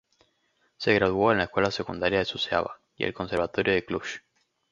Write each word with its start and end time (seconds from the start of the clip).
Se 0.77 0.95
graduó 0.95 1.31
en 1.31 1.37
la 1.37 1.43
escuela 1.43 1.69
secundaria 1.69 2.17
de 2.17 2.25
Suceava, 2.25 2.79
y 2.97 3.03
el 3.03 3.13
Conservatorio 3.13 3.75
de 3.75 3.85
Cluj. 3.85 4.03